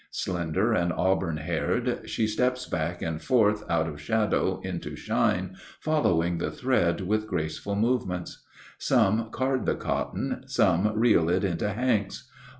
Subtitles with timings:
[0.09, 6.39] Slender and auburn haired, she steps back and forth out of shadow into shine following
[6.39, 8.43] the thread with graceful movements.
[8.79, 12.27] Some card the cotton, some reel it into hanks.